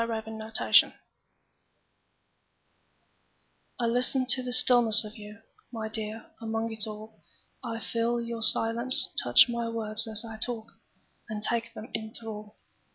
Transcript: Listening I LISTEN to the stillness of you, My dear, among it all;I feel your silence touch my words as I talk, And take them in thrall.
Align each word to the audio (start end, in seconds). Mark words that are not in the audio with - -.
Listening 0.03 0.41
I 3.79 3.85
LISTEN 3.85 4.25
to 4.29 4.41
the 4.41 4.51
stillness 4.51 5.03
of 5.05 5.15
you, 5.15 5.41
My 5.71 5.89
dear, 5.89 6.31
among 6.41 6.71
it 6.73 6.87
all;I 6.87 7.79
feel 7.79 8.19
your 8.19 8.41
silence 8.41 9.09
touch 9.23 9.47
my 9.47 9.69
words 9.69 10.07
as 10.07 10.25
I 10.25 10.37
talk, 10.37 10.71
And 11.29 11.43
take 11.43 11.75
them 11.75 11.91
in 11.93 12.15
thrall. 12.15 12.55